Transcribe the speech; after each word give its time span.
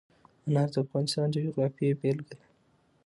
انار 0.47 0.69
د 0.73 0.75
افغانستان 0.85 1.27
د 1.31 1.35
جغرافیې 1.45 1.97
بېلګه 2.01 2.25
ده. 2.29 2.37